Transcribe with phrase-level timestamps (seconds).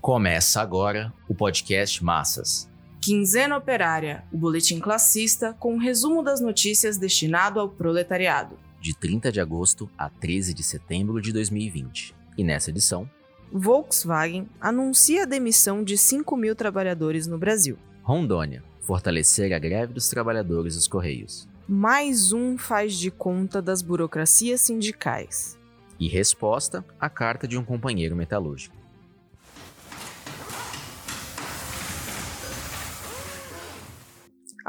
[0.00, 2.70] Começa agora o podcast Massas.
[3.02, 8.58] Quinzena Operária, o boletim classista com um resumo das notícias destinado ao proletariado.
[8.80, 12.14] De 30 de agosto a 13 de setembro de 2020.
[12.38, 13.08] E nessa edição,
[13.52, 17.76] Volkswagen anuncia a demissão de 5 mil trabalhadores no Brasil.
[18.02, 21.46] Rondônia, fortalecer a greve dos trabalhadores dos Correios.
[21.68, 25.58] Mais um faz de conta das burocracias sindicais.
[26.00, 28.79] E resposta à carta de um companheiro metalúrgico.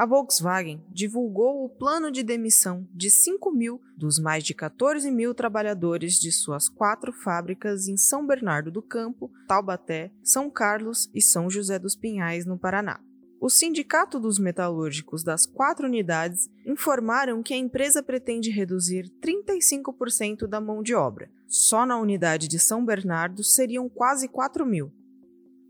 [0.02, 5.32] A Volkswagen divulgou o plano de demissão de 5 mil dos mais de 14 mil
[5.32, 11.48] trabalhadores de suas quatro fábricas em São Bernardo do Campo, Taubaté, São Carlos e São
[11.48, 12.98] José dos Pinhais, no Paraná.
[13.40, 20.60] O Sindicato dos Metalúrgicos das quatro unidades informaram que a empresa pretende reduzir 35% da
[20.60, 21.30] mão de obra.
[21.46, 24.92] Só na unidade de São Bernardo seriam quase 4 mil,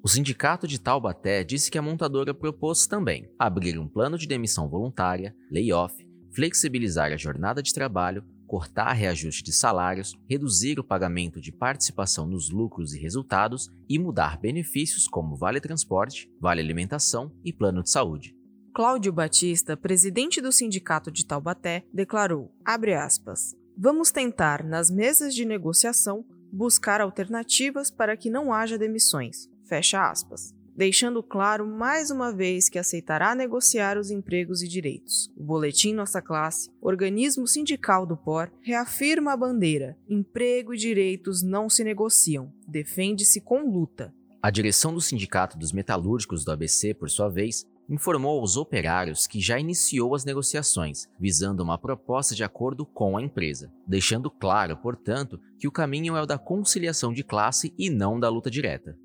[0.05, 4.69] o sindicato de Taubaté disse que a montadora propôs também abrir um plano de demissão
[4.69, 5.95] voluntária, layoff,
[6.35, 12.51] flexibilizar a jornada de trabalho, cortar reajuste de salários, reduzir o pagamento de participação nos
[12.51, 18.37] lucros e resultados e mudar benefícios como vale transporte, vale alimentação e plano de saúde.
[18.75, 26.25] Cláudio Batista, presidente do sindicato de Taubaté, declarou, aspas, Vamos tentar, nas mesas de negociação,
[26.53, 32.79] buscar alternativas para que não haja demissões fecha aspas, deixando claro mais uma vez que
[32.79, 35.33] aceitará negociar os empregos e direitos.
[35.35, 41.71] O Boletim Nossa Classe, organismo sindical do POR, reafirma a bandeira: emprego e direitos não
[41.71, 44.15] se negociam, defende-se com luta.
[44.43, 49.41] A direção do Sindicato dos Metalúrgicos do ABC, por sua vez, informou aos operários que
[49.41, 55.41] já iniciou as negociações, visando uma proposta de acordo com a empresa, deixando claro, portanto,
[55.59, 58.99] que o caminho é o da conciliação de classe e não da luta direta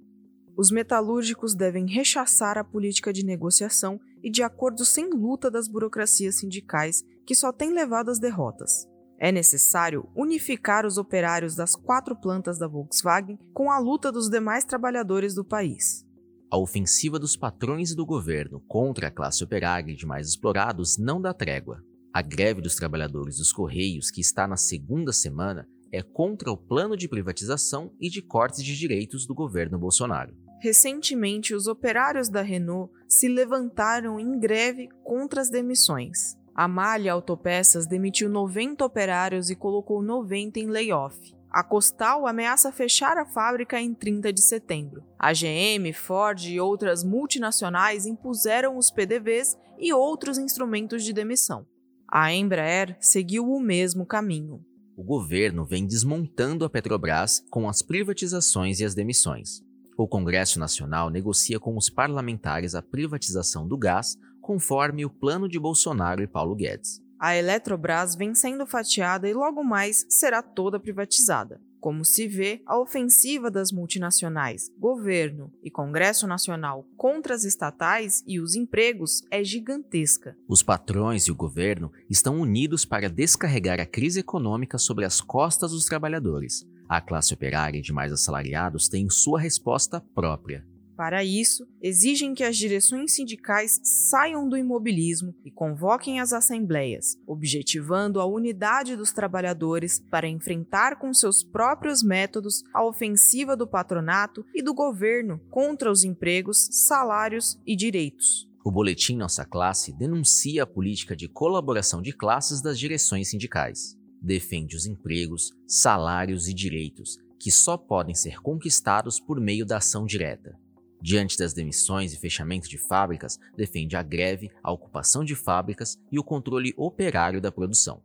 [0.58, 6.40] os metalúrgicos devem rechaçar a política de negociação e de acordo sem luta das burocracias
[6.40, 8.88] sindicais, que só têm levado às derrotas.
[9.19, 14.66] É necessário unificar os operários das quatro plantas da Volkswagen com a luta dos demais
[14.66, 16.03] trabalhadores do país.
[16.50, 21.22] A ofensiva dos patrões e do governo contra a classe operária e demais explorados não
[21.22, 21.84] dá trégua.
[22.12, 26.97] A greve dos trabalhadores dos Correios, que está na segunda semana, é contra o plano
[26.97, 30.47] de privatização e de cortes de direitos do governo Bolsonaro.
[30.59, 36.35] Recentemente, os operários da Renault se levantaram em greve contra as demissões.
[36.56, 41.35] A Malha Autopeças demitiu 90 operários e colocou 90 em layoff.
[41.51, 45.03] A Costal ameaça fechar a fábrica em 30 de setembro.
[45.17, 51.66] A GM, Ford e outras multinacionais impuseram os PDVs e outros instrumentos de demissão.
[52.12, 54.66] A Embraer seguiu o mesmo caminho.
[54.96, 59.62] O governo vem desmontando a Petrobras com as privatizações e as demissões.
[59.97, 65.59] O Congresso Nacional negocia com os parlamentares a privatização do gás, conforme o plano de
[65.59, 67.02] Bolsonaro e Paulo Guedes.
[67.19, 71.59] A Eletrobras vem sendo fatiada e logo mais será toda privatizada.
[71.80, 78.40] Como se vê, a ofensiva das multinacionais, governo e Congresso Nacional contra as estatais e
[78.40, 80.38] os empregos é gigantesca.
[80.47, 85.72] Os patrões e o governo estão unidos para descarregar a crise econômica sobre as costas
[85.72, 86.68] dos trabalhadores.
[86.90, 90.66] A classe operária e demais assalariados têm sua resposta própria.
[90.98, 98.20] Para isso, exigem que as direções sindicais saiam do imobilismo e convoquem as assembleias, objetivando
[98.20, 104.64] a unidade dos trabalhadores para enfrentar com seus próprios métodos a ofensiva do patronato e
[104.64, 108.47] do governo contra os empregos, salários e direitos.
[108.66, 114.75] O boletim Nossa Classe denuncia a política de colaboração de classes das direções sindicais defende
[114.75, 120.57] os empregos, salários e direitos que só podem ser conquistados por meio da ação direta.
[121.00, 126.17] Diante das demissões e fechamento de fábricas, defende a greve, a ocupação de fábricas e
[126.17, 128.01] o controle operário da produção.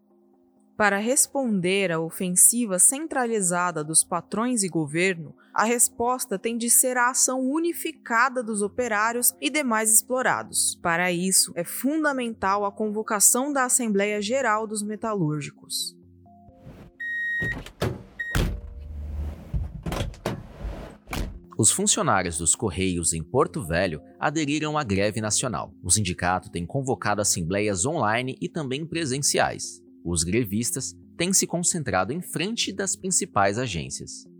[0.76, 7.10] Para responder à ofensiva centralizada dos patrões e governo, a resposta tem de ser a
[7.10, 10.78] ação unificada dos operários e demais explorados.
[10.82, 15.96] Para isso, é fundamental a convocação da Assembleia Geral dos Metalúrgicos.
[21.58, 25.72] Os funcionários dos Correios em Porto Velho aderiram à greve nacional.
[25.82, 29.80] O sindicato tem convocado assembleias online e também presenciais.
[30.04, 34.31] Os grevistas têm se concentrado em frente das principais agências.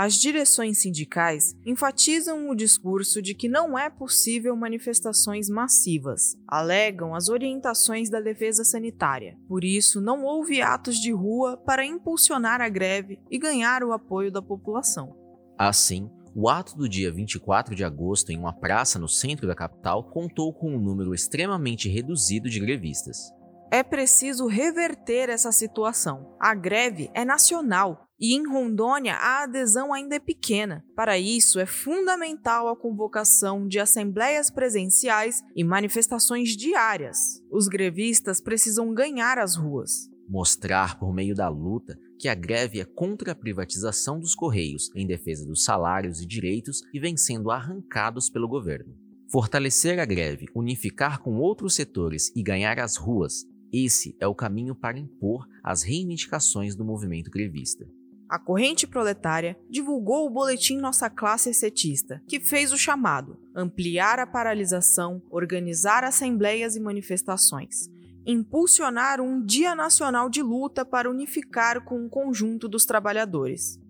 [0.00, 7.28] As direções sindicais enfatizam o discurso de que não é possível manifestações massivas, alegam as
[7.28, 9.36] orientações da defesa sanitária.
[9.48, 14.30] Por isso, não houve atos de rua para impulsionar a greve e ganhar o apoio
[14.30, 15.16] da população.
[15.58, 20.04] Assim, O ato do dia 24 de agosto em uma praça no centro da capital
[20.04, 23.32] contou com um número extremamente reduzido de grevistas.
[23.72, 26.36] É preciso reverter essa situação.
[26.38, 30.84] A greve é nacional e em Rondônia a adesão ainda é pequena.
[30.94, 37.18] Para isso, é fundamental a convocação de assembleias presenciais e manifestações diárias.
[37.50, 40.08] Os grevistas precisam ganhar as ruas.
[40.28, 45.06] Mostrar por meio da luta que a greve é contra a privatização dos Correios, em
[45.06, 48.94] defesa dos salários e direitos e vem sendo arrancados pelo governo.
[49.30, 54.74] Fortalecer a greve, unificar com outros setores e ganhar as ruas esse é o caminho
[54.74, 57.86] para impor as reivindicações do movimento grevista.
[58.28, 64.26] A corrente proletária divulgou o boletim Nossa Classe Setista, que fez o chamado ampliar a
[64.26, 67.88] paralisação, organizar assembleias e manifestações,
[68.26, 73.80] impulsionar um Dia Nacional de Luta para unificar com o conjunto dos trabalhadores.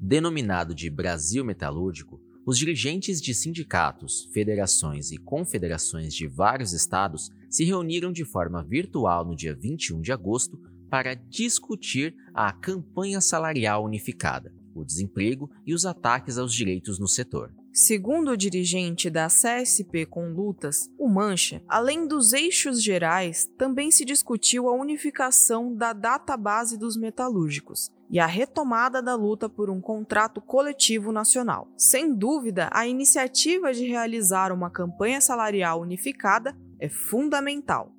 [0.00, 7.64] Denominado de Brasil Metalúrgico, os dirigentes de sindicatos, federações e confederações de vários estados se
[7.64, 10.58] reuniram de forma virtual no dia 21 de agosto
[10.90, 17.50] para discutir a campanha salarial unificada, o desemprego e os ataques aos direitos no setor.
[17.76, 24.04] Segundo o dirigente da CSP com lutas, o Mancha, além dos eixos gerais, também se
[24.04, 30.40] discutiu a unificação da database dos metalúrgicos e a retomada da luta por um contrato
[30.40, 31.66] coletivo nacional.
[31.76, 37.92] Sem dúvida, a iniciativa de realizar uma campanha salarial unificada é fundamental.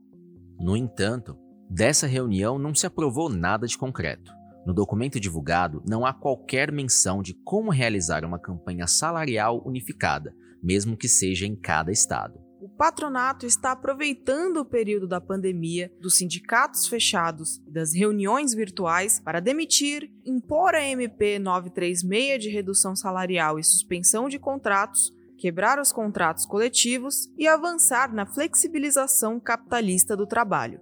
[0.57, 1.37] No entanto,
[1.69, 4.31] dessa reunião não se aprovou nada de concreto.
[4.65, 10.97] No documento divulgado, não há qualquer menção de como realizar uma campanha salarial unificada, mesmo
[10.97, 12.39] que seja em cada estado.
[12.59, 19.19] O patronato está aproveitando o período da pandemia, dos sindicatos fechados e das reuniões virtuais
[19.19, 25.91] para demitir, impor a MP 936 de redução salarial e suspensão de contratos, quebrar os
[25.91, 30.81] contratos coletivos e avançar na flexibilização capitalista do trabalho.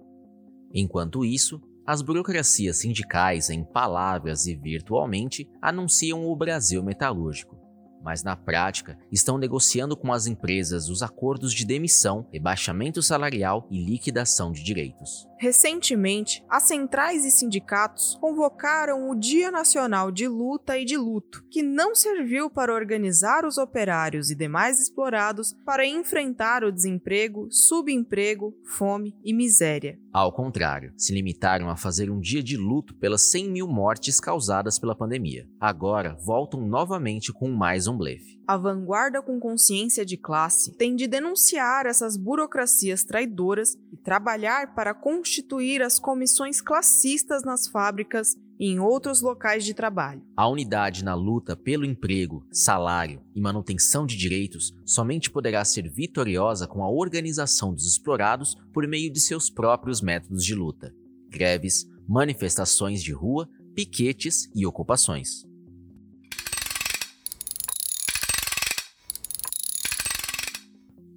[0.72, 7.58] Enquanto isso, as burocracias sindicais, em palavras e virtualmente, anunciam o Brasil metalúrgico,
[8.02, 13.82] mas na prática estão negociando com as empresas os acordos de demissão, rebaixamento salarial e
[13.82, 15.26] liquidação de direitos.
[15.44, 21.62] Recentemente, as centrais e sindicatos convocaram o Dia Nacional de Luta e de Luto, que
[21.62, 29.14] não serviu para organizar os operários e demais explorados para enfrentar o desemprego, subemprego, fome
[29.22, 29.98] e miséria.
[30.10, 34.78] Ao contrário, se limitaram a fazer um dia de luto pelas 100 mil mortes causadas
[34.78, 35.46] pela pandemia.
[35.60, 38.40] Agora voltam novamente com mais um blefe.
[38.46, 44.92] A vanguarda com consciência de classe tem de denunciar essas burocracias traidoras e trabalhar para
[44.92, 50.22] constituir as comissões classistas nas fábricas e em outros locais de trabalho.
[50.36, 56.66] A unidade na luta pelo emprego, salário e manutenção de direitos somente poderá ser vitoriosa
[56.66, 60.94] com a organização dos explorados por meio de seus próprios métodos de luta:
[61.30, 65.46] greves, manifestações de rua, piquetes e ocupações.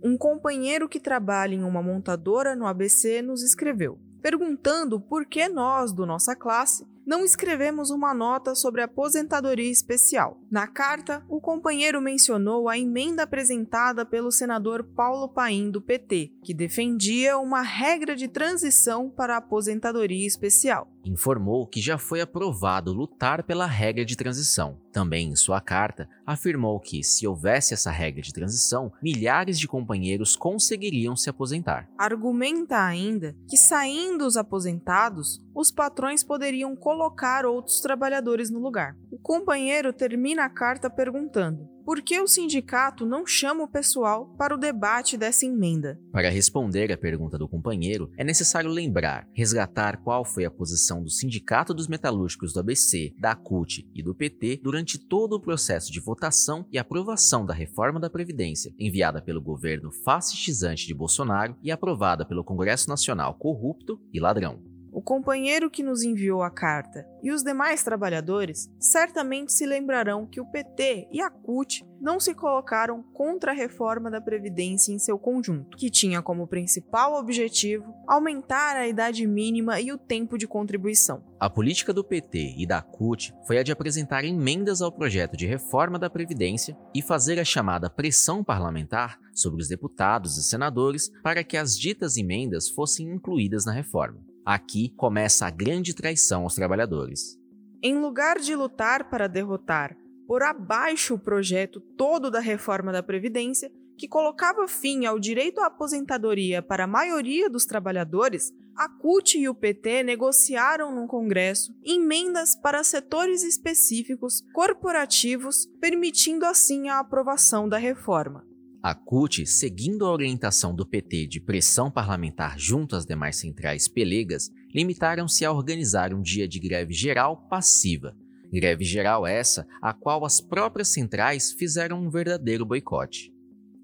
[0.07, 5.91] Um companheiro que trabalha em uma montadora no ABC nos escreveu, perguntando por que nós,
[5.91, 10.41] do nossa classe, não escrevemos uma nota sobre aposentadoria especial.
[10.51, 16.53] Na carta, o companheiro mencionou a emenda apresentada pelo senador Paulo Paim do PT, que
[16.53, 20.91] defendia uma regra de transição para a aposentadoria especial.
[21.05, 24.77] Informou que já foi aprovado lutar pela regra de transição.
[24.91, 30.35] Também em sua carta, afirmou que, se houvesse essa regra de transição, milhares de companheiros
[30.35, 31.87] conseguiriam se aposentar.
[31.97, 36.96] Argumenta ainda que, saindo os aposentados, os patrões poderiam colocar
[37.45, 38.95] outros trabalhadores no lugar.
[39.11, 44.53] O companheiro termina a carta perguntando: por que o sindicato não chama o pessoal para
[44.53, 45.97] o debate dessa emenda?
[46.11, 51.09] Para responder à pergunta do companheiro, é necessário lembrar, resgatar qual foi a posição do
[51.09, 56.01] Sindicato dos Metalúrgicos do ABC, da CUT e do PT durante todo o processo de
[56.01, 62.25] votação e aprovação da reforma da Previdência, enviada pelo governo fascistizante de Bolsonaro e aprovada
[62.25, 64.61] pelo Congresso Nacional corrupto e ladrão.
[64.97, 70.41] O companheiro que nos enviou a carta e os demais trabalhadores certamente se lembrarão que
[70.41, 75.19] o PT e a CUT não se colocaram contra a reforma da Previdência em seu
[75.19, 81.23] conjunto, que tinha como principal objetivo aumentar a idade mínima e o tempo de contribuição.
[81.39, 85.45] A política do PT e da CUT foi a de apresentar emendas ao projeto de
[85.45, 91.43] reforma da Previdência e fazer a chamada pressão parlamentar sobre os deputados e senadores para
[91.43, 94.26] que as ditas emendas fossem incluídas na reforma.
[94.49, 97.37] Aqui começa a grande traição aos trabalhadores.
[97.83, 103.69] Em lugar de lutar para derrotar por abaixo o projeto todo da reforma da Previdência,
[103.97, 109.49] que colocava fim ao direito à aposentadoria para a maioria dos trabalhadores, a CUT e
[109.49, 117.77] o PT negociaram no Congresso emendas para setores específicos corporativos, permitindo assim a aprovação da
[117.77, 118.47] reforma.
[118.81, 124.51] A CUT, seguindo a orientação do PT de pressão parlamentar junto às demais centrais pelegas,
[124.73, 128.15] limitaram-se a organizar um dia de greve geral passiva.
[128.51, 133.33] Greve geral essa a qual as próprias centrais fizeram um verdadeiro boicote.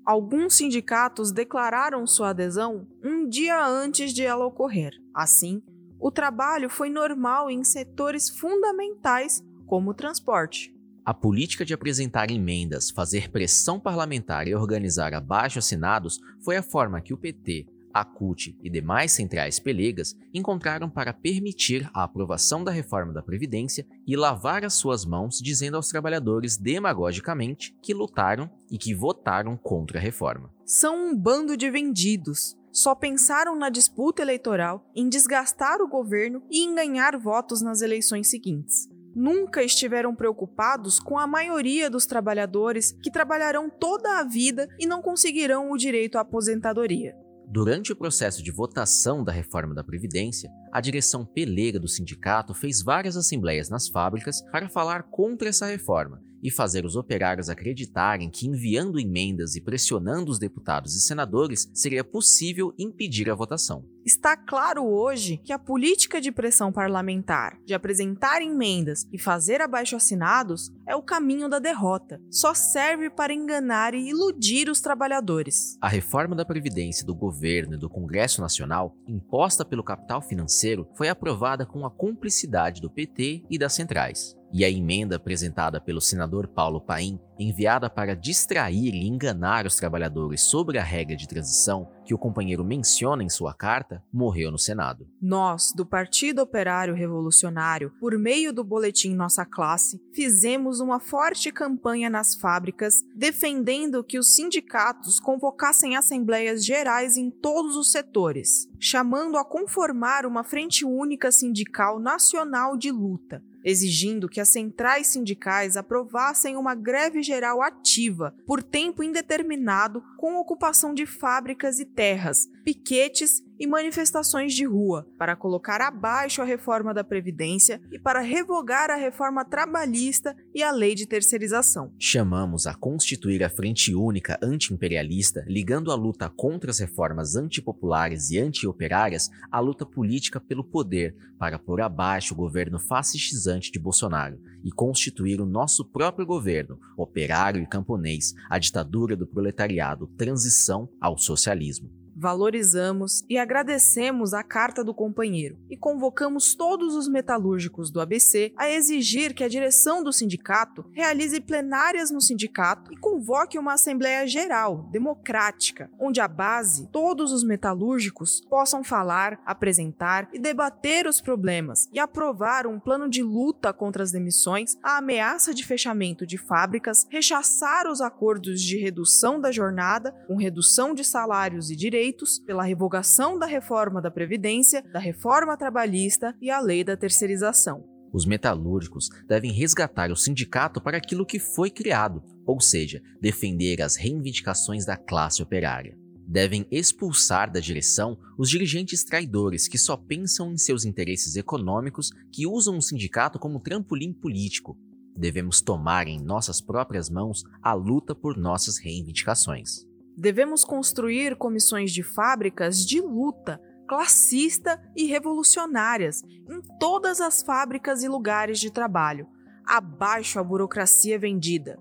[0.06, 4.94] Alguns sindicatos declararam sua adesão um dia antes de ela ocorrer.
[5.14, 5.62] Assim,
[6.00, 10.73] o trabalho foi normal em setores fundamentais como o transporte.
[11.06, 17.14] A política de apresentar emendas, fazer pressão parlamentar e organizar abaixo-assinados foi a forma que
[17.14, 23.12] o PT, a CUT e demais centrais pelegas encontraram para permitir a aprovação da reforma
[23.12, 28.96] da Previdência e lavar as suas mãos dizendo aos trabalhadores demagogicamente que lutaram e que
[28.96, 30.50] votaram contra a reforma.
[30.66, 32.58] São um bando de vendidos.
[32.72, 38.30] Só pensaram na disputa eleitoral, em desgastar o governo e em ganhar votos nas eleições
[38.30, 38.93] seguintes.
[39.16, 45.02] Nunca estiveram preocupados com a maioria dos trabalhadores que trabalharão toda a vida e não
[45.02, 47.16] conseguirão o direito à aposentadoria.
[47.48, 52.82] Durante o processo de votação da reforma da Previdência, a direção peleira do sindicato fez
[52.82, 58.46] várias assembleias nas fábricas para falar contra essa reforma e fazer os operários acreditarem que
[58.46, 63.86] enviando emendas e pressionando os deputados e senadores seria possível impedir a votação.
[64.06, 70.70] Está claro hoje que a política de pressão parlamentar, de apresentar emendas e fazer abaixo-assinados,
[70.86, 72.20] é o caminho da derrota.
[72.30, 75.78] Só serve para enganar e iludir os trabalhadores.
[75.82, 81.08] A reforma da Previdência do governo e do Congresso Nacional, imposta pelo capital financeiro, foi
[81.08, 86.48] aprovada com a cumplicidade do PT e das centrais e a emenda apresentada pelo senador
[86.48, 92.14] Paulo Paim, enviada para distrair e enganar os trabalhadores sobre a regra de transição que
[92.14, 95.08] o companheiro menciona em sua carta, morreu no Senado.
[95.22, 102.10] Nós, do Partido Operário Revolucionário, por meio do boletim Nossa Classe, fizemos uma forte campanha
[102.10, 109.46] nas fábricas defendendo que os sindicatos convocassem assembleias gerais em todos os setores, chamando a
[109.46, 116.76] conformar uma frente única sindical nacional de luta exigindo que as centrais sindicais aprovassem uma
[116.76, 124.54] greve geral ativa por tempo indeterminado com ocupação de fábricas e terras, piquetes e manifestações
[124.54, 130.36] de rua para colocar abaixo a reforma da Previdência e para revogar a reforma trabalhista
[130.54, 131.94] e a lei de terceirização.
[132.00, 138.40] Chamamos a constituir a Frente Única Anti-Imperialista, ligando a luta contra as reformas antipopulares e
[138.40, 144.72] anti-operárias à luta política pelo poder, para pôr abaixo o governo fascistizante de Bolsonaro e
[144.72, 152.03] constituir o nosso próprio governo, operário e camponês, a ditadura do proletariado, transição ao socialismo
[152.24, 158.70] valorizamos e agradecemos a carta do companheiro e convocamos todos os metalúrgicos do ABC a
[158.70, 164.88] exigir que a direção do sindicato realize plenárias no sindicato e convoque uma assembleia geral,
[164.90, 172.00] democrática, onde a base, todos os metalúrgicos, possam falar, apresentar e debater os problemas e
[172.00, 177.86] aprovar um plano de luta contra as demissões, a ameaça de fechamento de fábricas, rechaçar
[177.86, 182.13] os acordos de redução da jornada, com redução de salários e direitos
[182.46, 187.84] pela revogação da reforma da Previdência, da reforma trabalhista e a lei da terceirização.
[188.14, 193.96] Os metalúrgicos devem resgatar o sindicato para aquilo que foi criado, ou seja, defender as
[193.96, 195.98] reivindicações da classe operária.
[196.28, 202.46] Devem expulsar da direção os dirigentes traidores que só pensam em seus interesses econômicos, que
[202.48, 204.78] usam o sindicato como trampolim político.
[205.18, 209.86] Devemos tomar em nossas próprias mãos a luta por nossas reivindicações.
[210.16, 218.08] Devemos construir comissões de fábricas de luta, classista e revolucionárias em todas as fábricas e
[218.08, 219.28] lugares de trabalho.
[219.66, 221.80] Abaixo a burocracia vendida.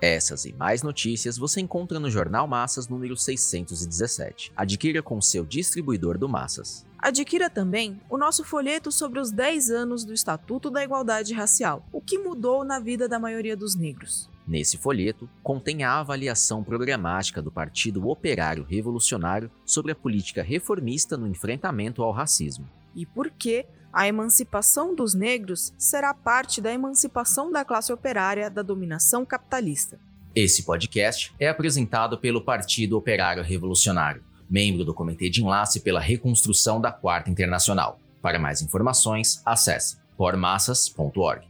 [0.00, 4.52] Essas e mais notícias você encontra no Jornal Massas número 617.
[4.54, 6.84] Adquira com seu distribuidor do Massas.
[6.98, 12.00] Adquira também o nosso folheto sobre os 10 anos do Estatuto da Igualdade Racial, o
[12.00, 14.28] que mudou na vida da maioria dos negros.
[14.46, 21.26] Nesse folheto, contém a avaliação programática do Partido Operário Revolucionário sobre a política reformista no
[21.26, 22.68] enfrentamento ao racismo.
[22.94, 28.62] E por que a emancipação dos negros será parte da emancipação da classe operária da
[28.62, 29.98] dominação capitalista.
[30.34, 36.80] Esse podcast é apresentado pelo Partido Operário Revolucionário membro do Comitê de Enlace pela Reconstrução
[36.80, 37.98] da Quarta Internacional.
[38.22, 41.46] Para mais informações, acesse pormassas.org.